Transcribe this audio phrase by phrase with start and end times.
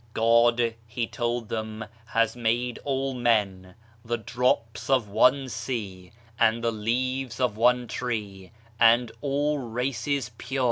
[0.15, 6.71] "God, he told them, has made all men the drops of one sea, and the
[6.71, 10.59] leaves of one tree, and all races pure.